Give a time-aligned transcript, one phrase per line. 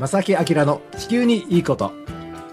[0.00, 1.92] 正木明の地球にいいこと。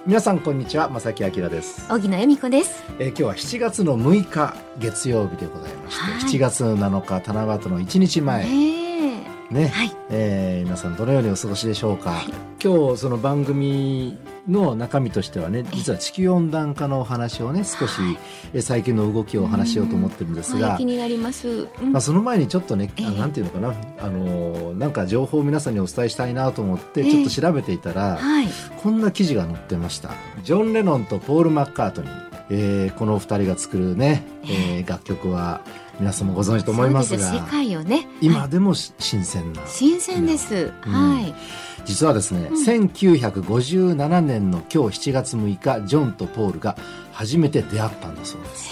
[0.05, 2.83] 皆さんこんにちは正木明です、小木野恵美子です。
[2.99, 6.21] えー今日は7月の6日月曜日でございまして、はい。
[6.21, 8.43] 7月7日七夕の1日前。
[8.43, 9.67] ねね、え。
[9.67, 9.91] はい。
[10.11, 12.25] えー皆さんどのようにお過ごしでしょうか、はい。
[12.63, 17.93] 今日その番組の中身としてはね実は地球温暖化のお話をね少し、
[18.53, 21.47] えー最近の動きをお話しようと思ってるんですが、はい、気になります。
[21.47, 28.47] うんまあ、その前にちょっとね、あええなんていうのかな、あのーなんか情報を皆さんにお伝えしたいなと思って、ええちょっと調べていたら、はい。
[28.83, 30.11] こんな記事が載ってました。
[30.43, 32.11] ジョン・レノンとポール・マッカートニー、
[32.49, 35.61] えーこの二人が作るね、えー楽曲は
[35.99, 37.95] 皆さんもご存知と思いますが、世界をね。
[37.95, 39.61] はい今でもし新鮮な。
[39.67, 40.71] 新鮮です。
[40.85, 41.33] うんはい。
[41.85, 46.75] 実はですね、うん1957年の今日7月6日、ジョンとポールが
[47.11, 48.69] 初めて出会ったんだそうです。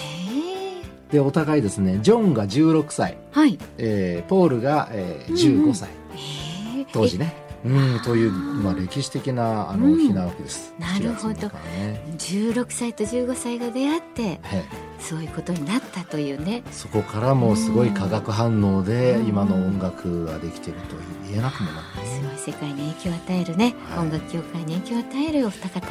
[1.12, 3.58] で、お互いですね、ジョンが16歳、はい。
[3.77, 5.90] えーポールが、えーうんうん15歳。
[5.90, 6.85] へえ。
[6.94, 7.35] 当時ね。
[7.66, 10.73] うん、という、まあ、歴史的なあの、うん日なわけです。
[10.79, 12.13] なるほど7月6日はねえ。
[12.18, 16.63] 16歳と15歳が出会ってええそういうことになったというね。
[16.71, 19.27] そこからもうすごい化学反応でうん。
[19.27, 20.95] 今の音楽ができていると
[21.29, 22.27] 言えなくもないすね。
[22.27, 24.07] ごい世界に影響を与えるね、はい。
[24.07, 25.87] 音楽業界に影響を与えるお二方。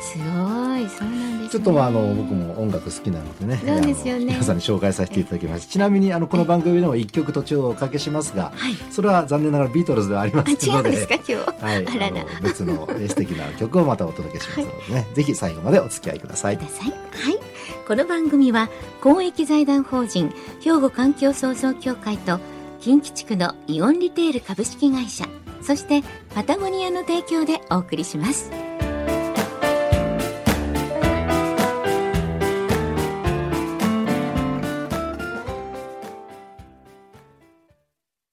[0.00, 1.04] すごいそうなんです
[1.44, 1.48] ね。
[1.50, 3.60] ちょっとまああの僕も音楽好きなのでね。
[3.64, 4.24] そうですよね。
[4.26, 5.68] 皆さんに紹介させていただきます。
[5.68, 8.74] ちなみにあのこの番組でも一曲途中おかけしますがはい。
[8.90, 10.88] それは残念ながらビートルズではありませんので。
[10.90, 11.54] うんですか今日は。
[11.78, 16.56] い、あの別のえー素敵な曲をまたお届けしますのでね、 ぜひ最後までお付き合いください。
[16.56, 16.90] ください。
[16.90, 17.51] はい。
[17.92, 18.70] この番組は
[19.02, 22.40] 公益財団法人兵庫環境創造協会と
[22.80, 25.26] 近畿地区のイオンリテール株式会社
[25.60, 26.00] そして
[26.34, 28.50] パタゴニアの提供でお送りします。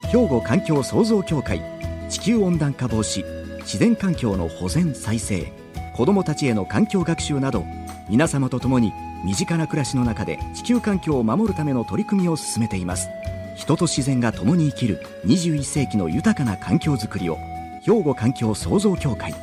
[0.10, 1.62] 兵庫環境創造協会
[2.10, 3.26] 地球温暖化防止
[3.64, 5.52] 自然環境の保全再生
[5.98, 7.66] 子どもたちへの環境学習など
[8.10, 8.94] 皆様と共に
[9.24, 13.10] 身近な暮らしの中で地球環境を守るための取り組みを進めています。
[13.56, 17.38] 人と自然が共に生きる21世紀の豊かな環境づくりを
[17.84, 19.34] 兵庫環境創造協会。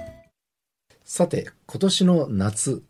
[1.05, 2.83] さて今年の夏、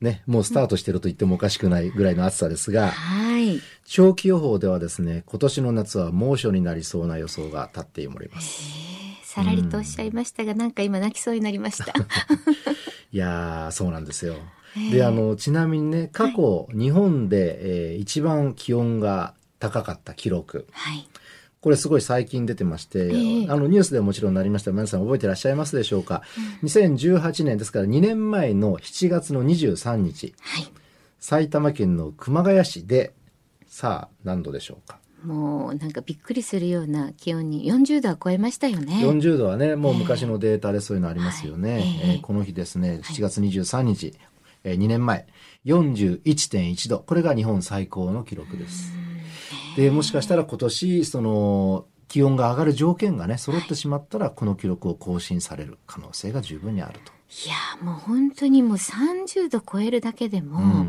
[0.00, 3.60] ね、もうスタートしてると言ってもおかしくないぐらいの暑さですが、はい。
[3.84, 8.62] 長期予報ではですね今年の夏は猛暑になりそうな予想が立っております。
[9.24, 11.92] さらりとおっしゃいましたが、なんか今泣きそうになりました。
[13.12, 14.34] いやーそうなんですよ。
[14.34, 14.55] ええ
[14.92, 20.66] であのちなみにね過去、日本で、えー一番気温が高かった記録。
[20.72, 21.08] はい。
[21.60, 23.48] これすごい最近出てまして、ええ。
[23.48, 24.70] あのニュースでもちろんなりました。
[24.70, 26.22] 皆さん覚えてらっしゃいますでしょうか、
[26.62, 30.34] 2018年ですから2年前の7月の23日。
[30.40, 30.68] はい。
[31.18, 33.12] 埼玉県の熊谷市で
[33.66, 34.98] さあ何度でしょうか。
[35.24, 39.00] もうなんかびっくりするような気温に40度は超えましたよね。
[39.02, 41.80] 40度はねもう昔のデータでそういうのありますよね、はい。
[41.80, 42.12] ええ。
[42.12, 44.14] えーこの日ですね7月23日、
[44.66, 45.26] えー2年前。
[45.64, 46.98] 41.1度。
[47.00, 48.92] これが日本最高の記録です。
[49.76, 57.12] でもしかしたら今年その気温が上がる条件がね揃ってしまったらこの記録を更新される可能性が十分にあると。
[57.46, 60.86] いやもう本当にもう30度超えるだけでも、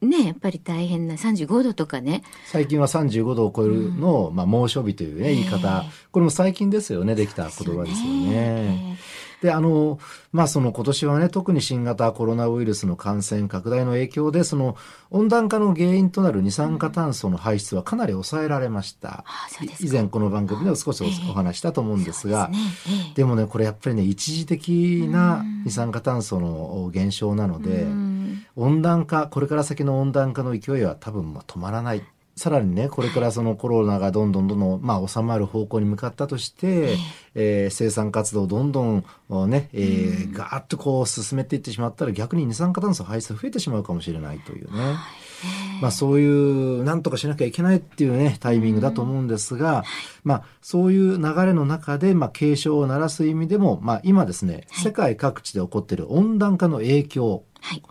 [0.00, 2.22] ねやっぱり大変な35度とかね。
[2.46, 5.90] 最近は35度を超えるのを、まあ、猛暑日という、ね、言い方、ええ。
[6.10, 8.98] これも最近ですよねできた言葉ですよね。
[9.42, 9.98] で、あの、
[10.32, 14.76] まあ、その今年はね、特に新型コロナウイルスの感染拡大の影響で、その
[15.10, 19.24] 温暖化の原因となる二酸化炭素の排出はかなり抑えられました。
[19.64, 19.88] うですか。
[19.88, 22.60] 以前この番組でも少しお,、話ししたと思うんですが、です
[22.92, 22.98] ね。
[23.06, 23.14] ええ。
[23.14, 28.46] でもね、これやっぱりね、一時的な二酸化炭素の減少なので、うん。
[28.56, 32.02] 温暖化、これから先の温暖化の勢いは多分まあ止まらない。
[32.40, 36.96] さらにね、これからそのコロナがどんどんどんどん、まあ、収まる方向に向かったとして、
[37.34, 44.96] えー生産活動をどんどんおね、えーガーッとこう進めていってしまったら逆に二酸化炭素排出増えてしまうかもしれないというね。
[45.82, 49.84] まあそういう、なんとかしなきゃいけないっていうね、タイミングだと思うんですが、
[50.24, 57.82] まあそういう流れの中で、まあ警鐘を鳴らす意味でも、まあ今ですね、世界各地で起こっている温暖化の影響、はい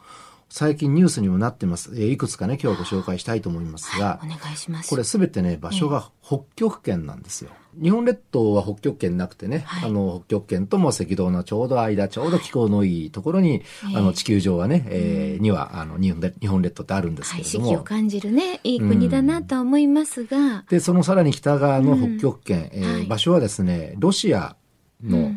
[0.49, 1.91] 最近ニュースにもなってます。
[1.93, 4.89] えーいくつかね、今日ご紹介したいと思いますがお、願いします。
[4.89, 7.51] これすべてね、場所が北極圏なんですよ。
[7.79, 9.89] 日本列島は北極圏なくてね、はい。
[9.89, 13.61] あの、北極圏とも赤道のちょうど間、ちょうど気候のいいところに、
[13.95, 23.05] あの、地球上はね、えーには、あの、日本列日本列島ってあるんですはい、けれども、四季を感じるねいい国だなとは思いますが、で、そのさらに北側の北極圏、えーはい。
[23.05, 24.55] 場所はですね、ロシア
[25.03, 25.35] の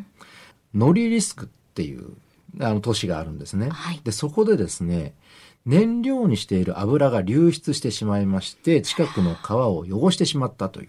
[0.74, 2.12] ノリリスクっていう、
[2.60, 3.70] あの都市があるんですね。
[3.70, 5.14] はいで、そこでですね、
[5.64, 10.88] 燃料にしている油が流出してしまいまして、近くの川を汚してしまったという。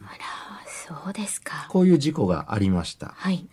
[0.88, 1.68] そうですか。
[1.69, 3.13] こういう事故がありました。
[3.15, 3.45] はい。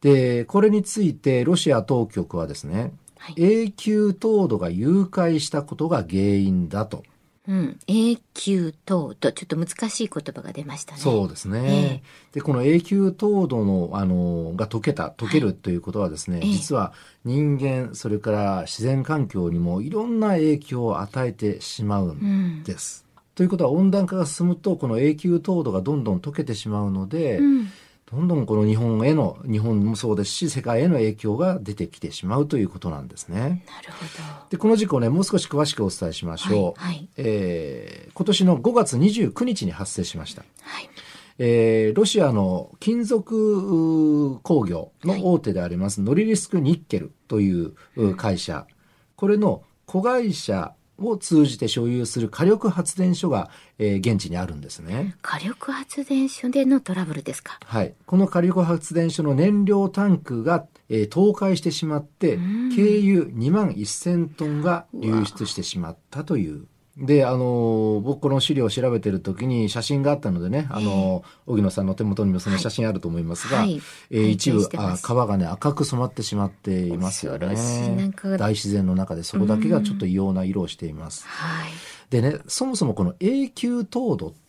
[0.00, 7.02] で、これについてロシア当局はですね、はい永久凍土が誘拐したことが原因だと。
[7.48, 7.78] うん。
[7.86, 9.32] 永久凍土。
[9.32, 11.00] ちょっと難しい言葉が出ましたね。
[11.00, 12.02] そうですね。
[12.32, 16.92] で、この永久凍土の、あの、が溶けた、溶けるということはですね、ええ実は
[17.24, 22.62] 人間、それから自然環境にもいろんな影響を与えてしまうんうん。
[22.64, 23.06] です。
[23.34, 27.68] ということは温暖化が進むと、この永久凍土がどんどん溶けてしまうので、うん。
[28.10, 33.38] どんどんこの日本への、日本もそうですし、世界への影響が出てきてしまうということなんですね。
[33.38, 36.58] なるほで、この事故ね、もう少し詳しくお伝えしましど。
[36.58, 36.80] ょう。
[36.80, 36.94] はい。
[36.94, 37.08] はい。
[37.18, 40.42] えー今年の5月29日に発生しました。
[40.62, 40.90] はい。
[41.38, 48.66] えーロシアの金属工業の大手であります、ノリリスクニッケルというう会社、
[49.16, 55.16] これの子会社を通じて所有する火力発電所が、えー現地にあるんですね。
[55.22, 57.58] 火力発電所でのトラブルですか？
[57.64, 57.94] はい。
[58.06, 66.66] この火力発電所の燃料タンクが、えー倒壊してしまって、うん軽油2万1000トンが流出してしまったという。
[66.98, 73.80] で、あのー僕この資料を調べてる時に写真があったのでね、あのー荻野さんの手元にもその写真あると思いますが、はい。
[74.10, 77.38] えー一部あ川がね赤く染まってしまっていますよね
[78.38, 81.24] 大自然の中でそこだけがちょっと異様な色をしています。
[81.26, 81.70] はい。
[82.10, 84.47] でね、そもそもこの永久凍土って、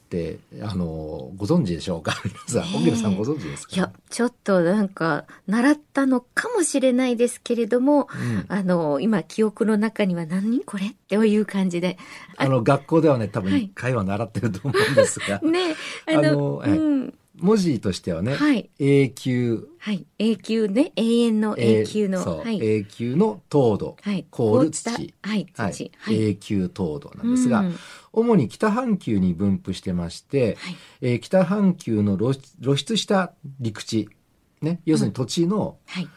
[0.62, 2.16] あの、ご存知でしょうか？
[2.50, 3.76] 皆さん、荻野さんご存知ですか？
[3.76, 8.46] いや、ちょっとなんか、習ったのかもしれないですけれども、うん。
[8.48, 11.98] あの、今、記憶の中には何これっていう感じで。
[12.38, 13.64] あの、学校ではね、多分はい。
[13.66, 15.76] 一回は習ってると思うんですが、 ね、
[16.08, 17.14] あの、あのはいうん。
[17.42, 18.70] 文字としてはね、はい。
[18.80, 20.06] 永久、はい。
[20.18, 20.92] 永久ね。
[20.96, 22.40] 永遠の永久の。
[22.40, 22.60] はい。
[22.62, 24.26] 永久の凍土、はい。
[24.30, 25.48] 凍る凍った土、はい。
[25.56, 25.92] はい土。
[25.98, 26.30] はい。
[26.30, 27.76] 永久凍土なんですが、うん
[28.12, 30.76] 主に北半球に分布してまして、はい。
[31.02, 34.10] えー北半球の露出した陸地、
[34.62, 36.08] ね、要するに土地のはい。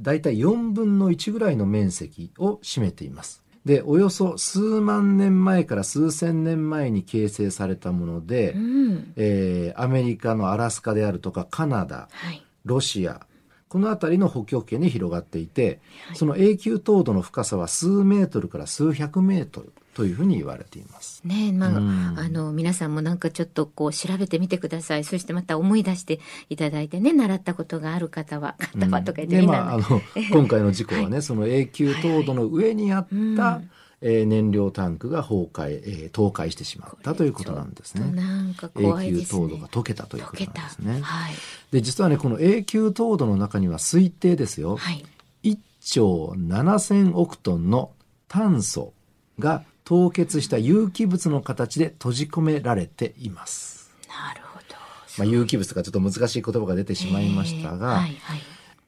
[0.00, 3.43] だいたい4分の1ぐらいの面積を占めています。
[3.64, 9.12] で、およそ数万年前から数千年前に形成されたもので、うん。
[9.16, 12.42] えーアメリカのアラスカであるとかカナダ、はい。
[12.64, 13.26] ロシア、
[13.68, 21.22] この辺りの北極圏に広がっていて、はいその永久凍土の深さは数メートルから数百メートルというふうに言われています。
[21.24, 25.04] ねえ、まあ、うんあの、皆さんもなんかちょっとこう調べてみてください。
[25.04, 26.20] そしてまた思い出して
[26.50, 33.70] いただいてね、習ったことがある方は、方はとか言ってで、みんまあ、あなの、今回の事故はね、その永久凍土の上にあった、うん
[34.06, 38.10] えー燃料タンクが崩壊、えー倒壊してしまったということなんですね。
[38.12, 39.20] なんか永怖いね。
[39.20, 40.44] 久凍土が溶けたということ。
[40.44, 41.00] なんですね。
[41.00, 41.34] はい。
[41.70, 44.76] で、実はね、この永久凍土の中には推定ですよ。
[44.76, 45.04] はい。
[45.42, 47.92] 1兆7000億トンの
[48.28, 48.92] 炭素
[49.38, 53.94] が凍結した有機物の形で閉じ込められています。
[54.08, 54.74] なるほど。
[55.18, 58.40] まあ、有機物がちょっと難しい言葉が出てしまいましたが、えーはいはい。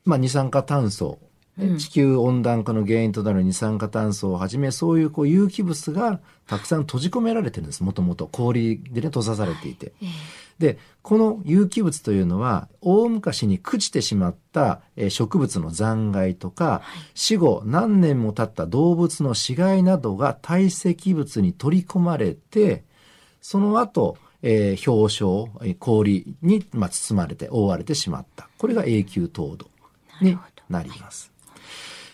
[0.04, 7.82] まあ、二酸化炭素、うん地球温暖化の原因となる二酸化炭素をはじめ、そういうこう有機物がたくさん閉じ込められてるんです。
[7.82, 9.92] もともと氷でね、閉ざされていて。
[10.02, 10.08] えー
[10.58, 16.82] で、この有機物というのは、大昔に朽ちてしまったえー植物の残骸とか、
[17.14, 22.84] 死後何年も経った動物の死骸などが堆積物に取り込まれて、
[23.42, 28.48] その後、えー氷床、えー氷に、まあ、包まれて、覆われてしまった。
[28.56, 29.70] これが永久凍土
[30.22, 30.38] に
[30.70, 31.32] なります。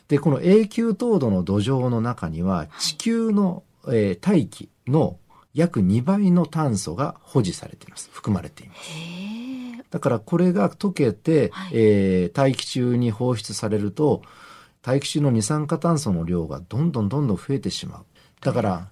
[0.09, 5.17] で、この永久凍土の土壌の中には、地球の、えー大気の
[5.55, 8.09] 約2倍の炭素が保持されています。
[8.13, 8.81] 含まれています。
[9.91, 14.23] だからこれが溶けて、はいえー大気中に放出されると、
[14.81, 18.05] 大気中の二酸化炭素の量がどんどんどんどん増えてしまう。
[18.41, 18.89] だから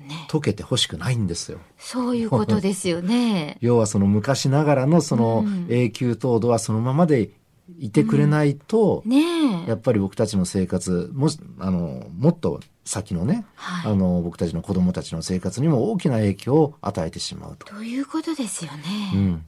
[0.00, 0.26] ね。
[0.30, 1.58] 溶けて欲しくないんですよ。
[1.78, 3.58] そういうことですよね。
[3.60, 7.30] 要はその昔ながらのそのうん永久凍土はそのままで
[7.78, 9.68] いてくれないと、ねえ。
[9.68, 17.66] やっぱり僕たちの生活もしあのもっと先のね、はいあの僕たちの子供たちの生活にも大きな影響を与えてしまうと。
[17.66, 19.12] ということですよね。
[19.14, 19.44] うん、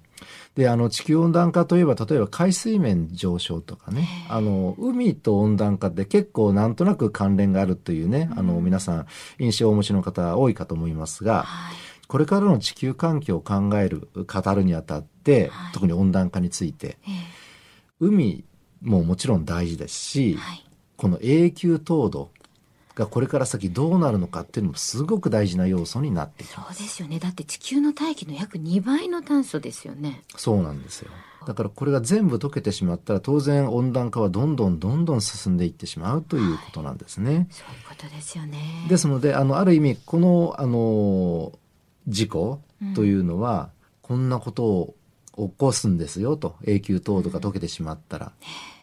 [0.55, 9.07] であの地球温暖化といえば例えば海水面上昇とかねあの海と温暖化って結構なんとなく関連があるというね、あの皆さん
[9.39, 11.77] 印象をお持ちの方多いかと思いますが、はい。
[12.07, 17.11] これからの地球環境を考える語るにあたって、はい特に温暖化についてえ
[17.99, 18.45] 海
[18.83, 20.39] ももちろん大事ですし。
[21.03, 22.31] この永久凍土
[22.95, 26.61] がこれから先どうなるのかっていうのもすごく大事な要素になってきそ。
[26.61, 27.19] うですよね。
[27.19, 30.23] だって地球の大気の約2倍の炭素ですよね。
[30.37, 31.11] そうなんですよ。
[31.47, 37.49] だからこれが全部溶けてしまったら当然温暖化はどんどんどんどん進んでいってしまうということなんですね。
[37.51, 38.87] そういうことですよね。
[38.89, 41.53] ですのであのある意味このあの
[42.09, 42.61] 事故
[42.95, 43.71] というのは、
[44.01, 44.95] こんなことを
[45.37, 48.33] 起こすんですよと永久凍土が溶けてしまったら。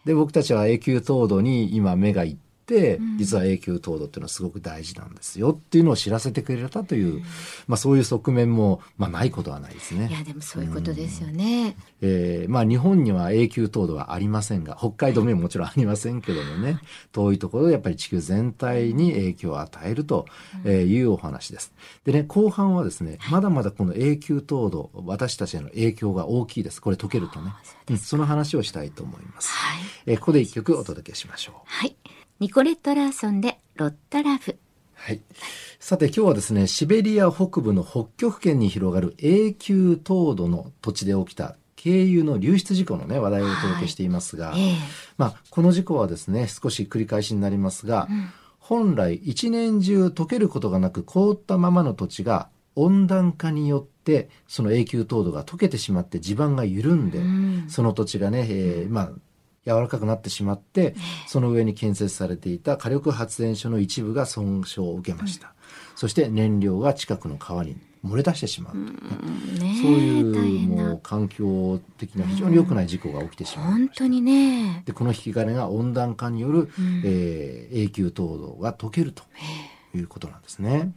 [0.06, 2.49] で僕たちは永久凍土に今目がいって、
[3.18, 7.24] 実は永久凍土っていうのはすごく大事なんですよっていうのを知らせてくれたという、
[7.68, 10.08] まあそういう側面も、まあないことはないですね。
[10.10, 11.76] いやでもそういうことですよね。
[12.02, 16.80] えーまあ日本には永久凍土はありませんが、北海道にももちろんありませんけどもね、
[17.12, 20.26] 遠いところでやっぱり地球全体に影響を与えると
[20.64, 21.74] えーいうお話です。
[22.04, 26.82] でね、後半はですね、まだまだこの永久凍土、私たちへの影響が大きいです。
[26.82, 27.54] これ溶けるとね。
[27.90, 29.50] うんその話をしたいと思います。
[29.52, 29.82] はい。
[30.06, 31.56] えーここで一曲お届けしましょう。
[31.66, 31.96] はい。
[32.40, 34.58] ニコレット・ラーソンでロッタラブ。
[34.94, 35.20] はい。
[35.78, 44.76] さて今日はですね、シベリア北部の北極圏に広がる永久凍土の土地で起きた軽油の流出事故のね、話題をお届けしていますが、ええ
[45.18, 48.08] まあ、この事故はですね、少し繰り返しになりますが、
[48.58, 59.12] 本来一年中溶けることがなく凍ったままの土地が温暖化によってその永久凍土が溶けてしまって地盤が緩んで、うんその土地がね、えーまあ、
[59.70, 60.96] 柔らかくなってしまって、
[61.28, 65.54] その上に建設されていた火力発電所の一部が損傷を受けました。
[65.96, 73.72] そして燃料が近くの川に漏れ出してしまうというね、ねえそういうもう環境的な非常に良くない事故が起きてしまう。
[73.72, 74.84] 本当にね。
[74.86, 76.70] でこの引き金が温暖化による、
[77.04, 79.24] えー永久凍土が溶けると
[79.94, 80.94] いうことなんですね。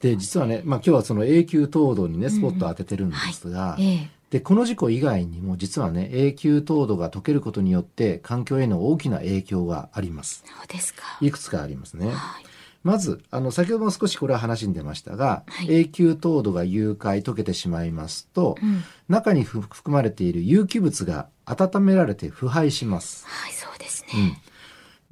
[0.00, 4.10] で実はね、まあ、今日はその永久凍土にねスポットを当ててるんですが、ええ。
[4.34, 10.42] でこの事故以外にも実はね永久凍土が溶けることによって環境への大きな影響があります。
[10.44, 11.04] そうですか。
[11.20, 12.08] いくつかありますね。
[12.08, 12.44] はい。
[12.82, 18.82] まず、あの、先ほども少しこれは話に出ましたが、はい永久凍土が融解溶けてしまいますと、うん。
[19.08, 23.24] 中にふ含まれている有機物が温められて腐敗します。
[23.28, 24.42] はい、そうですうんね。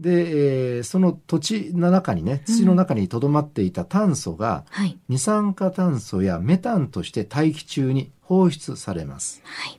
[0.03, 4.99] で、えーその土地の中にね、土の中に留まっていた炭素が、はい。
[5.09, 9.41] 二酸化炭素やメタンとして大気中に放出されます。
[9.45, 9.79] はい。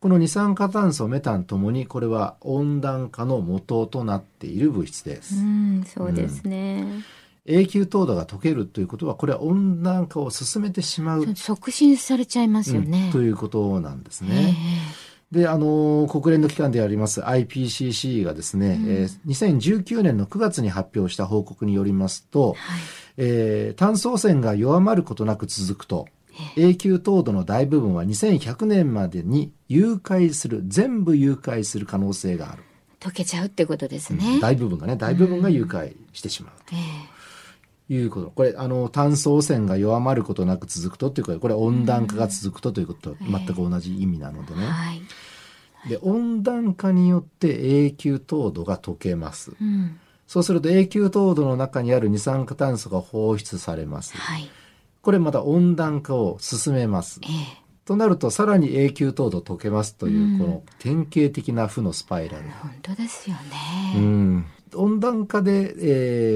[0.00, 5.36] この二酸化炭素、メタンともに、これは温暖化の元となっている物質です。
[5.36, 7.04] うん、そうですね。
[7.46, 13.10] 永久凍土が溶けるということは、これは温暖化を進めてしまう、促進されちゃいますようんね。
[13.12, 14.56] ということなんですえね。
[15.32, 22.80] で、あのー国連の機関であります IPCC がですね、えー2019年の9月に発表した報告によりますと、えはい。
[23.18, 26.08] えー炭素汚染が弱まることなく続くと、
[26.56, 32.64] 永久凍土の大部分は2100年までに融解する、全部融解する可能性がある。
[32.98, 34.38] 溶けちゃうってことですね。
[34.40, 37.09] 大部分がね、大部分が融解してしまうええと
[37.90, 38.30] いうこと。
[38.30, 44.64] これ、あの、炭素汚染が弱まることなく続くとっていうか、これ温暖化が続くとということと全く同じ意味なのでね。
[44.64, 45.02] はい。
[45.88, 49.52] で、温暖化によって永久凍土が溶けます。
[49.60, 49.98] うん。
[50.26, 54.16] そうすると永久凍土の中にある二酸化炭素が放出されます。
[54.16, 54.48] はい。
[55.02, 57.26] これまた温暖化を進めますえ。
[57.26, 62.44] えとなるとさらに永久凍土溶けますという、うんこの典型的な負のスパイラル。
[62.62, 63.36] 本当ですよ
[63.94, 64.00] うね。
[64.00, 65.74] ん温暖化で、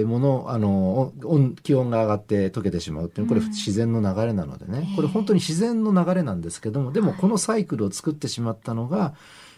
[0.00, 9.14] えー、もの、あの、温気温が上がって溶けてしまうっていうこれ自然の流れなのでね、これ本当に自然の流れなんですけども、でもこのサイクルを作ってしまったのが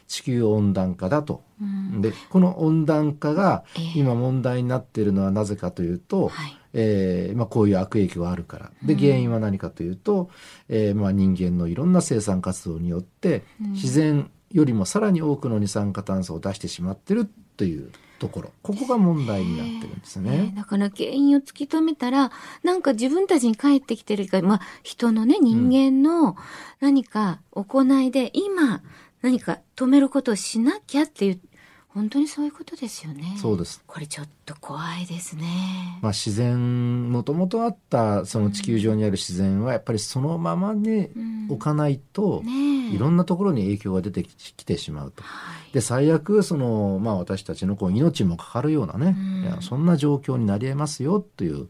[0.07, 1.43] 地球温暖化だと。
[1.61, 2.01] うん。
[2.01, 3.99] で、この温暖化がええ。
[3.99, 6.59] 今問題になっているのはなぜかというと、はい。
[6.79, 8.71] えーまあ、こういう悪影響があるから。
[8.83, 10.29] で、原因は何かというと、
[10.69, 18.53] えーまあ、人間のいろんな生産活動によって、自然よりもさらに多くの二酸化炭素を出してしまってるというところ。
[18.63, 20.53] ここが問題になってるんですねね。
[20.57, 22.31] だから原因を突き止めたら、
[22.63, 26.37] なんか自分たちに返ってきてるか、まあ人のね、人間の
[26.81, 28.83] 何か行いで、今
[29.23, 31.41] 何か止めることをしなきゃっていう、
[31.89, 33.37] 本当にそういうことですよね。
[33.39, 33.83] そうです。
[33.87, 35.99] これちょっと怖いですね。
[36.03, 42.76] まあ、自然、もともとあったその地球上にある自然はやっぱりそのままでうん置かないと、ねえ。
[42.95, 45.23] いろんなところに影響が出てきてしまうと。
[45.23, 45.73] はい。
[45.73, 49.17] で最悪その、まあ、私たちのこう命もかかるようなね、
[49.55, 51.69] うんそんな状況になり得ますよという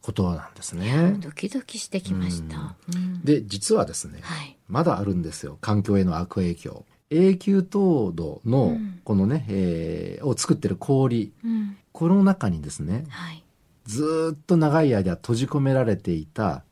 [0.00, 1.16] ことなんですね。
[1.18, 2.74] ドキドキしてきました。
[2.94, 4.56] うんで実はですねはい。
[4.68, 6.84] まだあるんですよ環境への悪影響。
[7.10, 11.76] 永久凍土のうんこのね、えーを作ってる氷うん。
[11.92, 13.44] この中にですねはい。
[13.84, 16.62] ずーっと長い間閉じ込められていた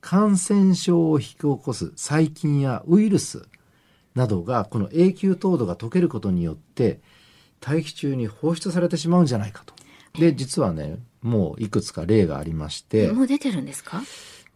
[0.00, 3.46] 感染症を引き起こす細菌やウイルス
[4.14, 7.00] などがこの永久凍土が溶けることによって
[7.60, 9.74] 大気中に放出されてしまうんじゃないかと。
[10.18, 14.02] で実はねもういくつか例がありましてもう出てるんですか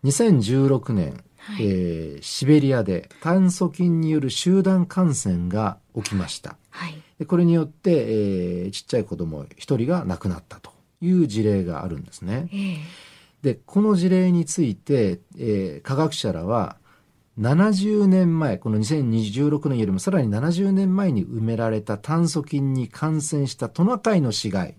[0.04, 6.56] ？2016年、はいえーシベリアで炭素菌による集団感染が起きました。
[6.70, 6.94] はい。
[7.18, 10.70] でこれによって、えーちっちゃい子供一人が亡くなったと
[11.00, 12.48] いう事例があるんですね。
[12.52, 12.76] ええ。
[13.42, 16.76] でこの事例について、えー科学者らは
[17.38, 24.74] 70年前、この2026年よりもさらに70年前に埋められた炭疽菌に感染したトナカイの死骸。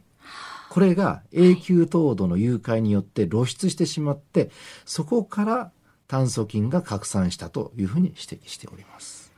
[0.70, 4.52] これが永久凍土の誘拐によって露出してしまって、
[4.86, 5.72] そこから
[6.08, 9.32] 炭疽菌が拡散したというふうに指摘しております。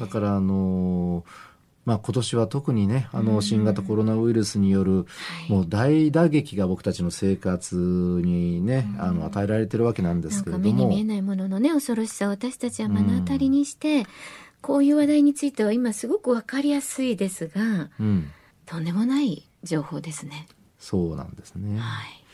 [0.00, 1.51] だからあのー
[1.84, 5.06] まあ今年は特にね、あの新型コロナウイルスによる
[5.48, 10.88] もう大打撃が僕たちの生活にね、あの与えられてるわけなんですけれども。
[10.88, 14.06] 見えないもののね恐ろしさを私たちは目の当たりにして、
[14.60, 18.30] こういう話題については今すごくわかりやすいですがうん、
[18.64, 20.46] とんでもない情報ですね。
[20.78, 21.78] そうなんですね。
[21.78, 22.24] はい。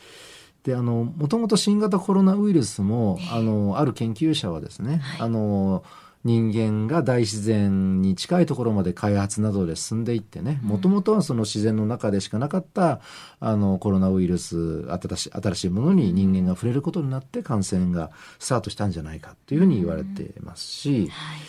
[0.63, 5.83] であのもともと新型コロナウイルスも、あのある研究者はですね、はいあの
[6.25, 12.99] 人間が大自然に近いところまで開発などで進んでいってねもともとはその自然の中でしかなかった
[13.39, 21.39] あのコロナウイルス新しい新しいものに人間が触れることになって感染がスタートしたんじゃないかというふうに言われていますし、はい。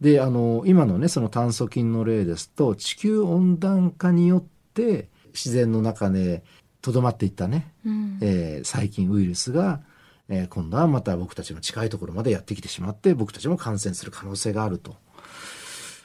[0.00, 4.44] であの今のねその炭疽菌の例ですと地球温暖化によっ
[4.74, 6.42] て自然の中で
[6.80, 8.18] とどまっていったね、うん。
[8.22, 9.80] えー細菌ウイルスが、
[10.28, 14.96] えー今度はまた僕たちの近いところまでやってきてしまって僕たちも感染する可能性があると、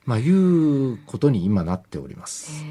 [0.05, 2.63] まあ、いうことに今なっております。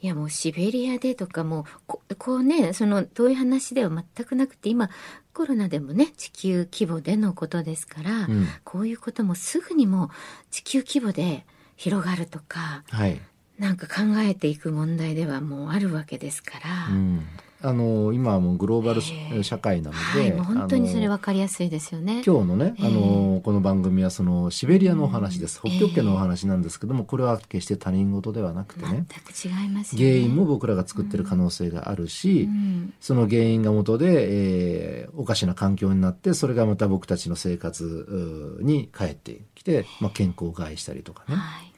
[0.00, 4.90] いやもうシベリアでとかもうここうねその遠い話では全くなくて今
[5.32, 8.48] コロナでもね地球規模でのことですから、うん。
[8.64, 10.08] こういうこともすぐにもう
[10.50, 13.20] 地球規模で広がるとかはい
[13.62, 17.24] なんか考えていく問題ではもうあるわけですから、うん、
[17.60, 22.22] あの今はもうグローバル社会なので、はい本当にそれ分かりやすいですよね。
[22.26, 22.86] 今日のね、ええ。
[22.88, 25.70] あのこの番組はそのシベリアのお話です、うん。
[25.70, 29.06] 北極圏のお話なんですけどもこれは決して他人事ではなくてね。
[29.08, 30.08] 全く違いますよね。
[30.08, 32.92] 原因も僕らが作ってる可能性があるし、うん。
[33.00, 41.71] その原因が元で、えーおかしな環境になってそれがまた僕たちの生活に返ってきて、まあ、健康を害したりとかね、はい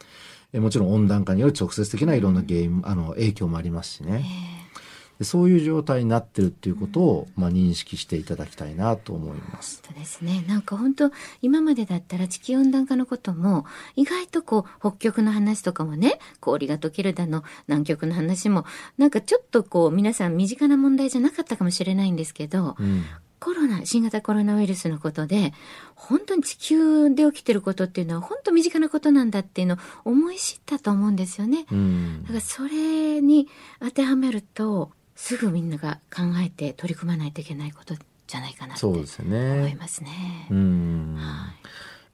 [0.54, 4.24] えもちろん温暖化による直接的ないろんな原因あの影響もありますしね、
[5.18, 9.82] でそういう状態になってるっていうことを、まあ、認識していただきたいなと思います。
[9.84, 10.44] そうですね。
[10.46, 11.10] なんか本当
[11.42, 18.64] 今までだったら地球温暖化のことも意外とこう北極の話とかもね氷が溶けるだの南極の話も
[18.96, 23.04] なんかちょっとこう皆さん身近な問題じゃなかったかもしれないんですけど、うん
[23.44, 25.52] コロナ新型コロナウイルスのことで
[25.94, 31.66] 本当に地球で起きてることっていうのは本当身近なことなんだっていうのを思い知ったと思うんですよね。
[31.70, 33.46] うんだからそれに
[33.80, 37.94] 当てはめるとすぐみんなが考えて取り組まないといけないこと
[38.26, 39.76] じゃないかなって思そうですよいね。
[39.78, 40.48] ますね。
[40.50, 41.54] うんはい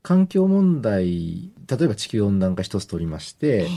[0.03, 3.69] 環境問題例えば地球温暖化一つ取りまして、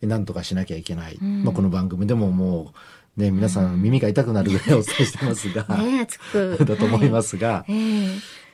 [0.00, 2.78] えなんとかしなきゃいけない、うんまあ、この番組でももう
[3.16, 5.64] ね皆さん耳が痛くなるぐらいお伝えしてますが、
[6.64, 7.64] だと思いますが、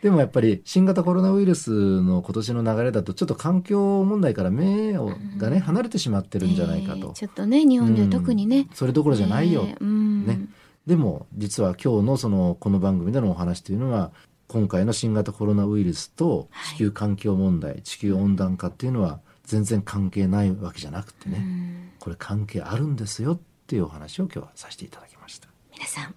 [0.02, 10.48] でもやっぱり新型コロナウイルスの今年の流れだとちょっと環境問題から目をがね離れてしまってるんじゃないかと、ええちょっとね日本では特にね、うんそれどころじゃないよ、ね。
[10.86, 14.10] でも実は今日のそのこの番組でのお話というのは
[14.48, 21.90] 今回の新型コロナウイルスと地球環境問題、地球温暖化っていうのは全然関係ないわけじゃなくてね、うん。
[21.98, 25.48] これ関係あるんですよっていうお話を今日はさせていただきました。
[25.74, 26.14] 皆さん考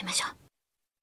[0.00, 0.26] えましょ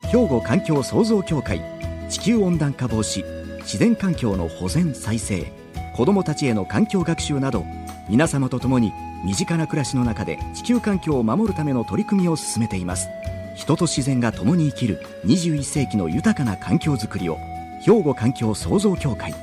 [0.06, 0.08] う。
[0.08, 1.62] 兵庫環境創造協会
[2.10, 3.26] 地球温暖化防止
[3.60, 5.52] 自然環境の保全再生
[5.98, 7.66] 子どもたちへの環境学習など
[8.10, 8.94] 皆様と共に
[9.26, 13.10] 身近な暮らしの中で地球環境を守るための取り組みを進めています。
[13.58, 17.38] 人と自然が共に生きる21世紀の豊かな環境づくりを
[17.82, 19.34] 兵庫環境創造協会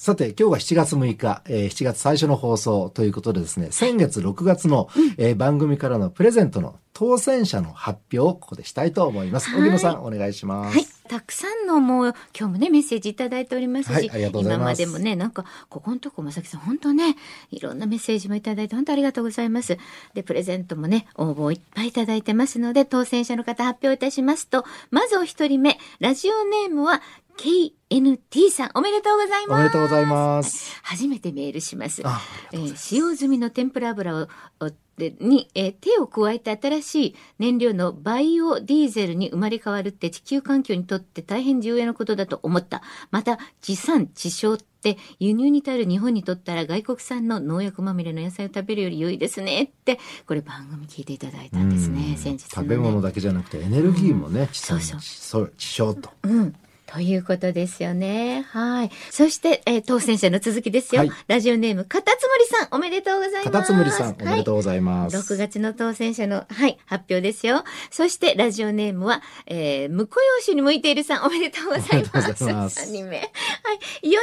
[0.00, 9.50] さて、今日は7月6日、えー7月最初の放送ということでですね、先月6月の、えー番組からのプレゼントの当選者の発表をここでしたいと思います。
[9.50, 10.78] はい荻野さん、お願いします。
[10.78, 10.86] はい。
[11.06, 17.16] たくさんのもう今日もねメッセージいただいておりますし、はいありがとうございます今までもねなんかここのとこまさきさん本当ね
[17.50, 19.76] いろんなメッセージもいただいて本当ありがとうございます。
[20.14, 27.02] でプレゼントもね応募をいっぱいいただいてますので当選者の方発表いたしますとまずお一人目ラジオネームは
[27.40, 29.62] KNT さんおめでとうございおます。
[29.62, 30.78] めでとうございます。
[30.82, 32.02] 初めてメールします。
[32.04, 32.20] ああ
[32.52, 34.28] えー使用済みの天ぷら油を
[34.98, 42.82] に、えー手を加えて新しい燃料のバイオディーゼルに生まれ変わるって地球環境にとって大変重要なことだと思った。
[43.10, 52.68] また、地産地消って輸入に頼る日本にとったら外国産の農薬まみれの野菜を食べるより良いですねって、これ番組聞いていただいたんですね、うん先日の、ね。
[52.68, 56.10] 食べ物だけじゃなくてエネルギーもね、地産そうそう地消地消と。
[56.24, 56.54] うん。
[56.92, 58.46] ということですよね。
[58.50, 58.90] はい。
[59.10, 61.00] そして、えー当選者の続きですよ。
[61.00, 63.44] はいラジオネーム、かたつむりさん、おめでとうございます。
[63.44, 65.16] カタツムリさん、おめでとううございます。
[65.16, 67.64] 6月の当選者の、はい、発表ですよ。
[67.90, 72.44] そして、ラジオネームは、えー、婿養子に向いているさん、おめでとうございます。
[72.44, 73.18] ます3人目。
[73.18, 73.28] はい。
[73.28, 73.30] 4
[74.02, 74.22] 人目は、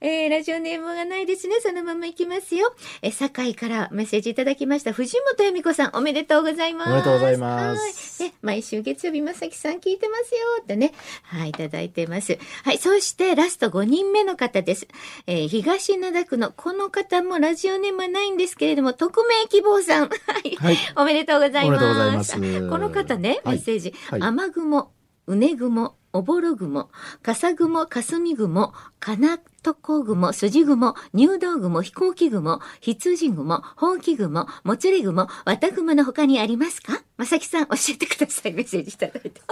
[0.00, 1.56] えー、ラジオネームがないですね。
[1.60, 2.72] そのままいきますよ。
[3.02, 4.92] えー、堺からメッセージいただきました。
[4.92, 6.90] 藤本恵美子さん、おめでとうございます。
[6.90, 8.30] おめでとうございますはい。
[8.30, 10.92] ね、毎週月曜日、まさきさん聞いてますよってね。
[11.24, 12.38] はい、いただいてます。
[12.64, 14.86] はい、そしてラスト5人目の方です。
[15.26, 20.08] えー、東灘区のこの方もラジオネームはないんですけれども、匿名希望さん。
[20.08, 20.56] はい。
[20.56, 20.76] はい。
[20.96, 21.84] おめでとうございます。
[21.84, 23.94] おめでとうございますこの方ね、メはいッセージ。
[24.08, 24.92] はい雨雲、
[25.26, 26.90] うね雲、おぼろ雲、
[27.22, 37.02] 笠雲、霞雲、かなとこ雲、筋雲、入道雲、飛行機雲、羊雲、ほうき雲、もつれ雲、綿雲の他にありますか？
[37.16, 38.52] まさきさん教えてください。
[38.52, 39.42] メッセージいただいて。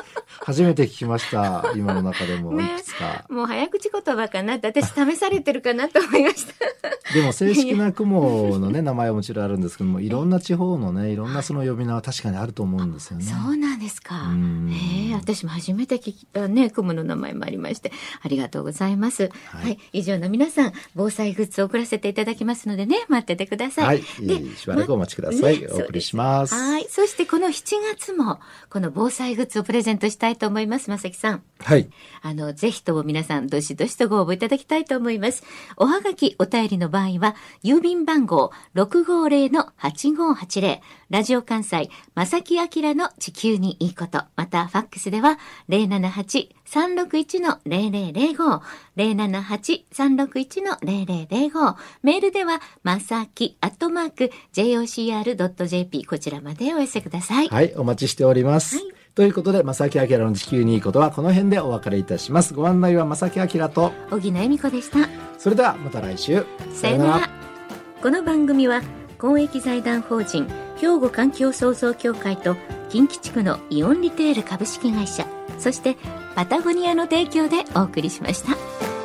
[0.41, 1.73] 初めて聞きました。
[1.77, 3.27] 今の中でも、ねいくつか。
[3.29, 6.53] もう早口言葉かなって、私試されてるかなと思いました。
[7.15, 13.25] でも正式な雲のね、名前はもちろんあるんですけども、いろんな地方のね、いろんなその呼び名は確かにあると思うんですよね。
[13.25, 14.29] そうなんですか。
[14.29, 17.93] うんへえ、私も初めて聞いたね、雲の名前もありまして、
[18.23, 19.31] ありがとうございます。
[19.47, 23.87] は、はいい以上の皆さん、防災グッズを送らせていただきますのでね、待っててください。
[23.87, 24.03] はい。
[24.21, 25.61] でしばらくお待ちください。
[25.61, 26.55] ねお送りします。
[26.55, 26.87] はい。
[26.89, 28.41] そしてこの7月も、
[28.71, 31.43] この防災グッズをプレゼントしたいと思います、まさきさん。
[31.61, 31.89] はい。
[32.23, 35.43] あの、ぜひとも皆さん、どしどしとご応募いただきたいと思います。
[35.77, 40.81] おはがき、お便りの場合は、郵便番号650-8580、
[41.11, 48.61] ラジオ関西、まさきあきらの地球にいいこと、また、ファックスでは、078-361-0005、
[48.97, 57.49] 078-361-0005、メールでは、まさき、アットマーク、jocr.jp、こちらまでお寄せください。
[57.49, 57.75] はい。
[57.77, 58.77] お待ちしております。
[58.77, 62.55] はいということで、正木明の地球にいいことはこの辺でお別れいたします。
[62.55, 64.99] ご案内は正木明と、小木恵美子でした。
[65.39, 66.47] それではまた来週。
[66.73, 67.31] さよなら。
[68.01, 68.81] この番組は
[69.19, 72.55] 公益財団法人兵庫環境創造協会と
[72.91, 75.27] 近畿地区のイオンリテール株式会社
[75.59, 75.97] そして
[76.37, 78.98] パタゴニアの提供でお送りしました。